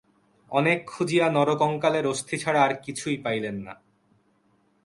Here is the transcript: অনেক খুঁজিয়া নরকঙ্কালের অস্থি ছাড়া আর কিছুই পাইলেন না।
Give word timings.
অনেক 0.51 0.79
খুঁজিয়া 0.87 1.27
নরকঙ্কালের 1.29 2.05
অস্থি 2.07 2.35
ছাড়া 2.37 2.59
আর 2.63 2.73
কিছুই 2.83 3.17
পাইলেন 3.17 3.55
না। 3.61 3.73